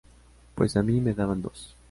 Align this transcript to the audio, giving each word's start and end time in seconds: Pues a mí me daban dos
Pues 0.55 0.75
a 0.77 0.81
mí 0.81 0.99
me 0.99 1.13
daban 1.13 1.43
dos 1.43 1.75